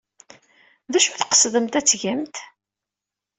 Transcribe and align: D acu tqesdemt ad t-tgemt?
D 0.91 0.93
acu 0.97 1.11
tqesdemt 1.19 1.79
ad 1.79 1.85
t-tgemt? 1.85 2.35